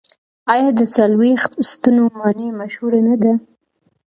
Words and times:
آیا 0.53 0.69
د 0.79 0.81
څلوېښت 0.95 1.51
ستنو 1.69 2.03
ماڼۍ 2.17 2.47
مشهوره 2.59 2.99
نه 3.07 3.15
ده؟ 3.23 3.33